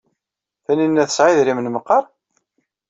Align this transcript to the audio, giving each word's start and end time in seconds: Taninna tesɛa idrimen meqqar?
Taninna 0.65 1.03
tesɛa 1.09 1.29
idrimen 1.31 1.71
meqqar? 1.75 2.03